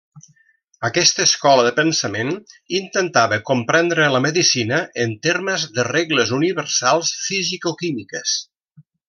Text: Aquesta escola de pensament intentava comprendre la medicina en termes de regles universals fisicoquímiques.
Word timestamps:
Aquesta 0.87 1.25
escola 1.29 1.65
de 1.67 1.73
pensament 1.79 2.31
intentava 2.77 3.39
comprendre 3.51 4.07
la 4.15 4.23
medicina 4.27 4.81
en 5.05 5.15
termes 5.29 5.67
de 5.77 5.87
regles 5.91 6.33
universals 6.41 7.13
fisicoquímiques. 7.29 8.37